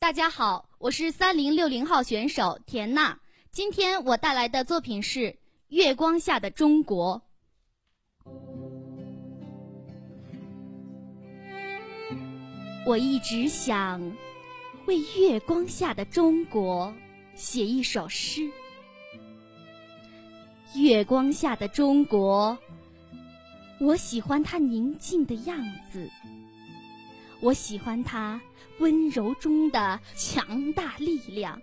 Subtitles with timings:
[0.00, 3.20] 大家好，我是三零六零号选手田娜。
[3.50, 5.20] 今天我带来的作品是
[5.68, 7.20] 《月光下的中国》。
[12.86, 14.16] 我一直想
[14.86, 16.94] 为月光下的中国
[17.34, 18.50] 写一首诗。
[20.76, 22.56] 月光下的中国，
[23.78, 25.62] 我喜欢它宁静的样
[25.92, 26.10] 子，
[27.40, 28.40] 我喜欢它
[28.78, 31.60] 温柔中的强大力量。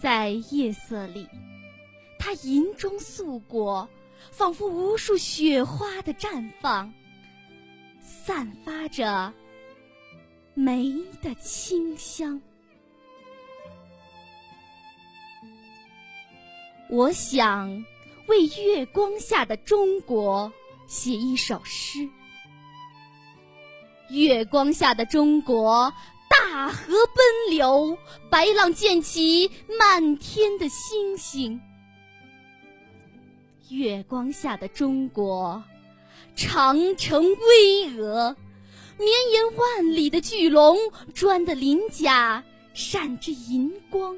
[0.00, 1.28] 在夜色里，
[2.18, 3.88] 它银装素裹，
[4.30, 6.92] 仿佛无数雪花的绽放，
[8.00, 9.32] 散发着
[10.54, 12.40] 梅的清香。
[16.88, 17.84] 我想
[18.26, 20.52] 为月光下的中国
[20.86, 22.08] 写一首诗。
[24.10, 25.92] 月光下的中国，
[26.28, 27.96] 大河奔流，
[28.28, 31.60] 白浪溅起漫天的星星。
[33.68, 35.62] 月光下的中国，
[36.34, 38.34] 长城巍峨，
[38.98, 40.76] 绵延万里的巨龙，
[41.14, 42.42] 砖的鳞甲
[42.74, 44.16] 闪着银光。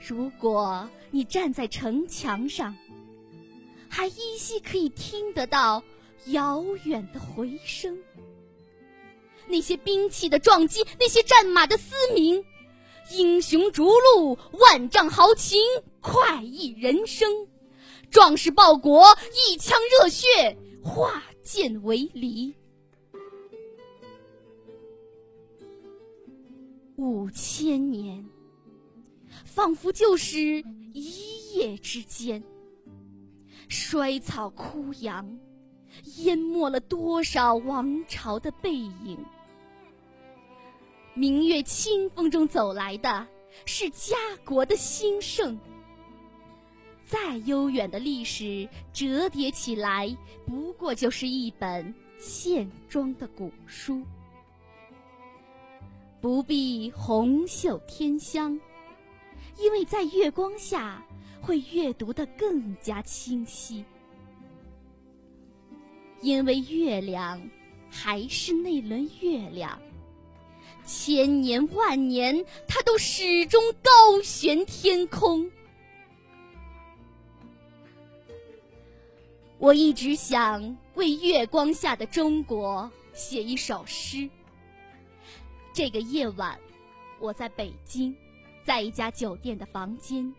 [0.00, 2.74] 如果你站在城墙上，
[3.90, 5.82] 还依稀可以听得到
[6.26, 7.98] 遥远的回声。
[9.48, 12.44] 那些兵器的撞击，那些战马的嘶鸣，
[13.12, 15.60] 英雄逐鹿，万丈豪情，
[16.00, 17.28] 快意人生。
[18.10, 19.04] 壮士报国，
[19.48, 22.54] 一腔热血，化剑为犁。
[26.96, 28.24] 五千年。
[29.44, 32.42] 仿佛就是一夜之间，
[33.68, 35.38] 衰草枯杨，
[36.16, 39.18] 淹没了多少王朝的背影。
[41.14, 43.26] 明月清风中走来的
[43.64, 45.58] 是家国的兴盛。
[47.04, 50.16] 再悠远的历史折叠起来，
[50.46, 54.02] 不过就是一本线装的古书，
[56.20, 58.58] 不必红袖添香。
[59.58, 61.04] 因为在月光下，
[61.42, 63.84] 会阅读的更加清晰。
[66.20, 67.40] 因为月亮
[67.90, 69.80] 还是那轮月亮，
[70.84, 75.50] 千年万年，它都始终高悬天空。
[79.58, 84.28] 我一直想为月光下的中国写一首诗。
[85.72, 86.58] 这个夜晚，
[87.18, 88.16] 我在北京。
[88.62, 90.32] 在一家酒店的房间，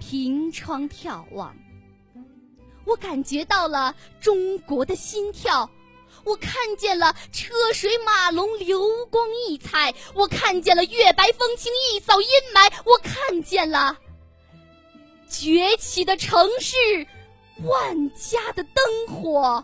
[0.00, 1.54] 凭窗眺望，
[2.84, 5.68] 我感觉到了中国的心跳。
[6.24, 13.98] 我看见了车水马龙，流光溢彩；我看见了月白风清，一扫阴霾；我看见了
[15.28, 16.76] 崛起的城市，
[17.64, 19.62] 万家的灯火，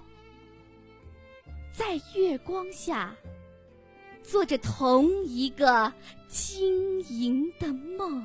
[1.73, 3.15] 在月光下。
[4.23, 5.93] 做着同一个
[6.29, 7.67] 晶莹的
[7.99, 8.23] 梦，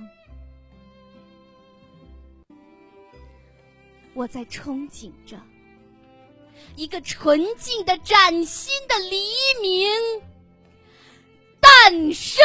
[4.16, 5.38] 我在憧憬着
[6.78, 9.28] 一个纯净的、崭新的黎
[9.62, 9.90] 明
[11.60, 12.42] 诞生。